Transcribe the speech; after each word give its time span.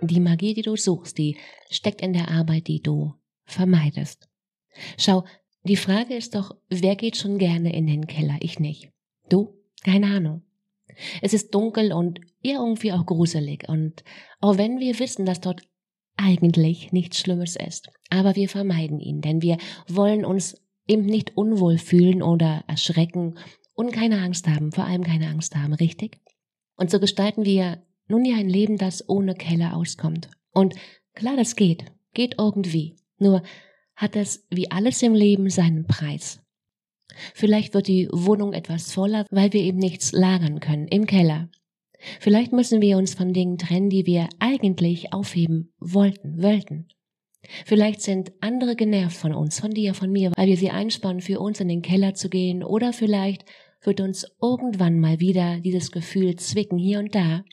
Die 0.00 0.20
Magie, 0.20 0.54
die 0.54 0.62
du 0.62 0.76
suchst, 0.76 1.18
die 1.18 1.36
steckt 1.70 2.00
in 2.00 2.12
der 2.12 2.30
Arbeit, 2.30 2.68
die 2.68 2.80
du 2.80 3.14
vermeidest. 3.44 4.28
Schau, 4.96 5.24
die 5.64 5.76
Frage 5.76 6.14
ist 6.14 6.34
doch, 6.34 6.56
wer 6.68 6.96
geht 6.96 7.16
schon 7.16 7.38
gerne 7.38 7.74
in 7.74 7.86
den 7.86 8.06
Keller? 8.06 8.36
Ich 8.40 8.60
nicht. 8.60 8.90
Du? 9.28 9.54
Keine 9.82 10.06
Ahnung. 10.06 10.42
Es 11.20 11.34
ist 11.34 11.54
dunkel 11.54 11.92
und 11.92 12.20
irgendwie 12.42 12.92
auch 12.92 13.06
gruselig 13.06 13.68
und 13.68 14.02
auch 14.40 14.58
wenn 14.58 14.78
wir 14.78 14.98
wissen, 14.98 15.26
dass 15.26 15.40
dort 15.40 15.62
eigentlich 16.16 16.92
nichts 16.92 17.18
Schlimmes 17.20 17.56
ist, 17.56 17.90
aber 18.10 18.36
wir 18.36 18.48
vermeiden 18.48 18.98
ihn, 18.98 19.20
denn 19.20 19.42
wir 19.42 19.58
wollen 19.86 20.24
uns 20.24 20.60
eben 20.86 21.04
nicht 21.04 21.36
unwohl 21.36 21.78
fühlen 21.78 22.22
oder 22.22 22.64
erschrecken 22.66 23.38
und 23.74 23.92
keine 23.92 24.20
Angst 24.20 24.48
haben, 24.48 24.72
vor 24.72 24.84
allem 24.84 25.04
keine 25.04 25.28
Angst 25.28 25.54
haben, 25.54 25.74
richtig? 25.74 26.20
Und 26.76 26.90
so 26.90 26.98
gestalten 26.98 27.44
wir 27.44 27.82
nun 28.08 28.24
ja 28.24 28.36
ein 28.36 28.48
Leben, 28.48 28.76
das 28.76 29.08
ohne 29.08 29.34
Keller 29.34 29.76
auskommt. 29.76 30.28
Und 30.52 30.74
klar, 31.14 31.36
das 31.36 31.56
geht, 31.56 31.84
geht 32.14 32.36
irgendwie. 32.38 32.96
Nur 33.18 33.42
hat 33.96 34.16
das 34.16 34.46
wie 34.50 34.70
alles 34.70 35.02
im 35.02 35.14
Leben 35.14 35.50
seinen 35.50 35.86
Preis. 35.86 36.40
Vielleicht 37.34 37.74
wird 37.74 37.88
die 37.88 38.08
Wohnung 38.12 38.52
etwas 38.52 38.92
voller, 38.92 39.26
weil 39.30 39.52
wir 39.52 39.62
eben 39.62 39.78
nichts 39.78 40.12
lagern 40.12 40.60
können 40.60 40.88
im 40.88 41.06
Keller. 41.06 41.48
Vielleicht 42.20 42.52
müssen 42.52 42.80
wir 42.80 42.96
uns 42.96 43.14
von 43.14 43.32
Dingen 43.32 43.58
trennen, 43.58 43.90
die 43.90 44.06
wir 44.06 44.28
eigentlich 44.38 45.12
aufheben 45.12 45.72
wollten, 45.80 46.42
wollten. 46.42 46.88
Vielleicht 47.64 48.02
sind 48.02 48.32
andere 48.40 48.76
genervt 48.76 49.16
von 49.16 49.34
uns, 49.34 49.58
von 49.58 49.70
dir, 49.70 49.94
von 49.94 50.10
mir, 50.10 50.32
weil 50.36 50.48
wir 50.48 50.56
sie 50.56 50.70
einspannen, 50.70 51.20
für 51.20 51.40
uns 51.40 51.60
in 51.60 51.68
den 51.68 51.82
Keller 51.82 52.14
zu 52.14 52.28
gehen, 52.28 52.62
oder 52.62 52.92
vielleicht 52.92 53.44
wird 53.82 54.00
uns 54.00 54.26
irgendwann 54.40 54.98
mal 54.98 55.20
wieder 55.20 55.60
dieses 55.60 55.92
Gefühl 55.92 56.36
zwicken 56.36 56.78
hier 56.78 56.98
und 56.98 57.14
da, 57.14 57.44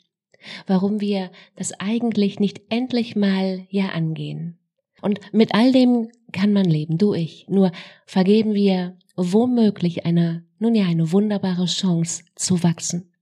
warum 0.66 1.00
wir 1.00 1.30
das 1.56 1.72
eigentlich 1.78 2.40
nicht 2.40 2.60
endlich 2.68 3.16
mal 3.16 3.66
ja 3.70 3.88
angehen. 3.88 4.58
Und 5.02 5.20
mit 5.32 5.54
all 5.54 5.72
dem 5.72 6.08
kann 6.32 6.52
man 6.52 6.64
leben, 6.64 6.98
du 6.98 7.14
ich. 7.14 7.46
Nur 7.48 7.70
vergeben 8.06 8.54
wir 8.54 8.96
womöglich 9.16 10.06
eine, 10.06 10.44
nun 10.58 10.74
ja, 10.74 10.86
eine 10.86 11.12
wunderbare 11.12 11.66
Chance 11.66 12.24
zu 12.34 12.62
wachsen. 12.62 13.12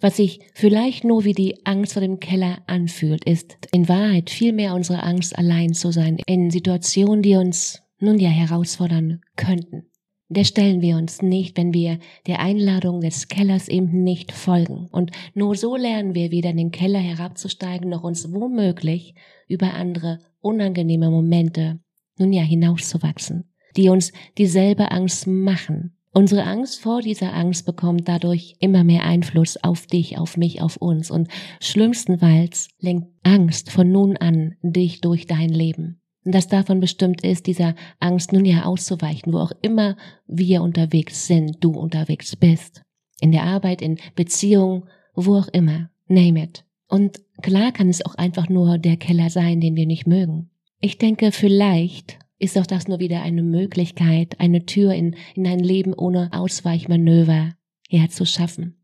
Was 0.00 0.16
sich 0.16 0.40
vielleicht 0.52 1.04
nur 1.04 1.24
wie 1.24 1.32
die 1.32 1.64
Angst 1.64 1.92
vor 1.92 2.02
dem 2.02 2.18
Keller 2.18 2.58
anfühlt, 2.66 3.24
ist 3.24 3.56
in 3.72 3.88
Wahrheit 3.88 4.30
vielmehr 4.30 4.74
unsere 4.74 5.02
Angst, 5.04 5.38
allein 5.38 5.74
zu 5.74 5.92
sein, 5.92 6.18
in 6.26 6.50
Situationen, 6.50 7.22
die 7.22 7.36
uns 7.36 7.82
nun 8.00 8.18
ja 8.18 8.30
herausfordern 8.30 9.20
könnten 9.36 9.89
der 10.30 10.44
stellen 10.44 10.80
wir 10.80 10.96
uns 10.96 11.22
nicht, 11.22 11.56
wenn 11.58 11.74
wir 11.74 11.98
der 12.28 12.38
Einladung 12.38 13.00
des 13.00 13.26
Kellers 13.26 13.66
eben 13.66 14.04
nicht 14.04 14.30
folgen. 14.30 14.86
Und 14.92 15.10
nur 15.34 15.56
so 15.56 15.76
lernen 15.76 16.14
wir 16.14 16.30
weder 16.30 16.50
in 16.50 16.56
den 16.56 16.70
Keller 16.70 17.00
herabzusteigen, 17.00 17.90
noch 17.90 18.04
uns 18.04 18.32
womöglich 18.32 19.14
über 19.48 19.74
andere 19.74 20.20
unangenehme 20.40 21.10
Momente 21.10 21.80
nun 22.16 22.32
ja 22.32 22.42
hinauszuwachsen, 22.42 23.50
die 23.76 23.88
uns 23.88 24.12
dieselbe 24.38 24.92
Angst 24.92 25.26
machen. 25.26 25.96
Unsere 26.12 26.44
Angst 26.44 26.80
vor 26.80 27.02
dieser 27.02 27.34
Angst 27.34 27.66
bekommt 27.66 28.06
dadurch 28.06 28.54
immer 28.60 28.84
mehr 28.84 29.04
Einfluss 29.04 29.56
auf 29.56 29.86
dich, 29.86 30.16
auf 30.16 30.36
mich, 30.36 30.62
auf 30.62 30.76
uns 30.76 31.10
und 31.10 31.28
schlimmstenfalls 31.60 32.68
lenkt 32.78 33.08
Angst 33.24 33.70
von 33.72 33.90
nun 33.90 34.16
an 34.16 34.54
dich 34.62 35.00
durch 35.00 35.26
dein 35.26 35.50
Leben 35.50 36.00
das 36.32 36.48
davon 36.48 36.80
bestimmt 36.80 37.22
ist, 37.24 37.46
dieser 37.46 37.74
Angst 37.98 38.32
nun 38.32 38.44
ja 38.44 38.64
auszuweichen, 38.64 39.32
wo 39.32 39.38
auch 39.38 39.52
immer 39.62 39.96
wir 40.26 40.62
unterwegs 40.62 41.26
sind, 41.26 41.62
du 41.64 41.72
unterwegs 41.72 42.36
bist. 42.36 42.82
In 43.20 43.32
der 43.32 43.44
Arbeit, 43.44 43.82
in 43.82 43.98
Beziehung, 44.16 44.86
wo 45.14 45.36
auch 45.36 45.48
immer. 45.48 45.90
Name 46.08 46.42
it. 46.42 46.64
Und 46.88 47.20
klar 47.40 47.72
kann 47.72 47.88
es 47.88 48.04
auch 48.04 48.16
einfach 48.16 48.48
nur 48.48 48.78
der 48.78 48.96
Keller 48.96 49.30
sein, 49.30 49.60
den 49.60 49.76
wir 49.76 49.86
nicht 49.86 50.06
mögen. 50.06 50.50
Ich 50.80 50.98
denke, 50.98 51.30
vielleicht 51.30 52.18
ist 52.38 52.58
auch 52.58 52.66
das 52.66 52.88
nur 52.88 52.98
wieder 52.98 53.22
eine 53.22 53.42
Möglichkeit, 53.42 54.40
eine 54.40 54.66
Tür 54.66 54.92
in, 54.94 55.14
in 55.34 55.46
ein 55.46 55.60
Leben 55.60 55.94
ohne 55.94 56.30
Ausweichmanöver 56.32 57.54
herzuschaffen. 57.88 58.76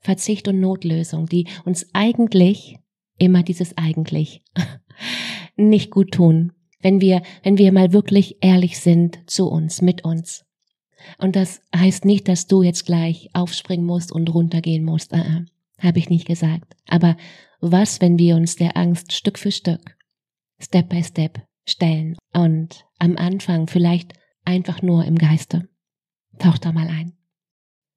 Verzicht 0.00 0.48
und 0.48 0.58
Notlösung, 0.58 1.26
die 1.26 1.46
uns 1.64 1.86
eigentlich, 1.92 2.78
immer 3.18 3.42
dieses 3.42 3.76
eigentlich, 3.76 4.42
nicht 5.56 5.90
gut 5.90 6.12
tun 6.12 6.52
wenn 6.82 7.00
wir, 7.00 7.22
wenn 7.42 7.58
wir 7.58 7.72
mal 7.72 7.92
wirklich 7.92 8.36
ehrlich 8.40 8.78
sind 8.78 9.18
zu 9.26 9.48
uns, 9.48 9.80
mit 9.80 10.04
uns. 10.04 10.44
Und 11.18 11.36
das 11.36 11.62
heißt 11.74 12.04
nicht, 12.04 12.28
dass 12.28 12.46
du 12.46 12.62
jetzt 12.62 12.84
gleich 12.84 13.30
aufspringen 13.32 13.86
musst 13.86 14.12
und 14.12 14.32
runtergehen 14.32 14.84
musst. 14.84 15.12
Uh 15.12 15.16
-uh, 15.16 15.46
Habe 15.78 15.98
ich 15.98 16.10
nicht 16.10 16.26
gesagt. 16.26 16.76
Aber 16.86 17.16
was, 17.60 18.00
wenn 18.00 18.18
wir 18.18 18.36
uns 18.36 18.56
der 18.56 18.76
Angst 18.76 19.12
Stück 19.12 19.38
für 19.38 19.52
Stück, 19.52 19.96
Step 20.60 20.88
by 20.88 21.02
Step 21.02 21.42
stellen 21.66 22.16
und 22.32 22.84
am 22.98 23.16
Anfang 23.16 23.66
vielleicht 23.66 24.12
einfach 24.44 24.82
nur 24.82 25.04
im 25.04 25.16
Geiste? 25.16 25.68
Tauch 26.38 26.58
da 26.58 26.72
mal 26.72 26.88
ein. 26.88 27.12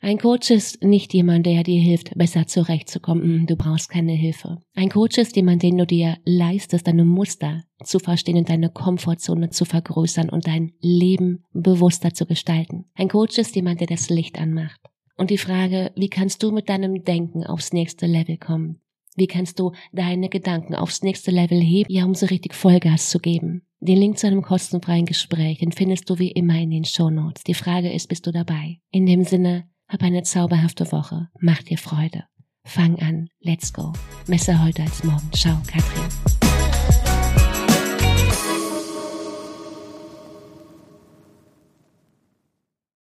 Ein 0.06 0.20
Coach 0.20 0.52
ist 0.52 0.84
nicht 0.84 1.16
jemand, 1.16 1.48
der 1.48 1.64
dir 1.64 1.82
hilft, 1.82 2.16
besser 2.16 2.46
zurechtzukommen. 2.46 3.48
Du 3.48 3.56
brauchst 3.56 3.90
keine 3.90 4.12
Hilfe. 4.12 4.60
Ein 4.76 4.90
Coach 4.90 5.18
ist 5.18 5.36
jemand, 5.36 5.64
den 5.64 5.80
du 5.80 5.88
dir 5.88 6.20
leistest, 6.26 6.86
deine 6.86 7.06
Muster 7.06 7.64
zu 7.84 7.98
verstehen 7.98 8.38
und 8.38 8.48
deine 8.48 8.70
Komfortzone 8.70 9.50
zu 9.50 9.66
vergrößern 9.66 10.30
und 10.30 10.46
dein 10.46 10.74
Leben 10.80 11.44
bewusster 11.54 12.14
zu 12.14 12.28
gestalten. 12.28 12.86
Ein 12.94 13.08
Coach 13.08 13.40
ist 13.40 13.56
jemand, 13.56 13.80
der 13.80 13.88
das 13.88 14.12
Licht 14.12 14.38
anmacht. 14.38 14.80
Und 15.18 15.32
die 15.32 15.40
Frage, 15.40 15.92
wie 15.96 16.10
kannst 16.10 16.44
du 16.44 16.52
mit 16.52 16.70
deinem 16.70 17.04
Denken 17.04 17.44
aufs 17.44 17.74
nächste 17.74 18.06
Level 18.06 18.38
kommen? 18.38 18.82
Wie 19.16 19.26
kannst 19.26 19.60
du 19.60 19.72
deine 19.92 20.30
Gedanken 20.30 20.76
aufs 20.76 21.02
nächste 21.02 21.32
Level 21.32 21.60
heben, 21.60 21.92
ja, 21.92 22.06
um 22.06 22.14
so 22.14 22.28
richtig 22.28 22.54
Vollgas 22.54 23.10
zu 23.10 23.18
geben? 23.18 23.64
Den 23.80 23.98
Link 23.98 24.20
zu 24.20 24.28
einem 24.28 24.44
kostenfreien 24.44 25.08
Gespräch, 25.08 25.58
den 25.58 25.72
findest 25.72 26.08
du 26.12 26.20
wie 26.20 26.32
immer 26.32 26.60
in 26.60 26.70
den 26.70 26.86
Show 26.86 27.10
Notes. 27.10 27.44
Die 27.44 27.56
Frage 27.56 27.92
ist, 27.92 28.08
bist 28.08 28.28
du 28.28 28.32
dabei? 28.32 28.78
In 28.92 29.08
dem 29.08 29.24
Sinne, 29.24 29.68
hab 29.88 30.02
eine 30.02 30.24
zauberhafte 30.24 30.92
Woche. 30.92 31.30
Mach 31.40 31.62
dir 31.64 31.78
Freude. 31.78 32.26
Fang 32.64 33.00
an. 33.00 33.30
Let's 33.42 33.72
go. 33.72 33.94
Messer 34.28 34.64
heute 34.64 34.82
als 34.84 35.04
morgen. 35.04 35.32
Ciao, 35.32 35.62
Katrin. 35.68 36.35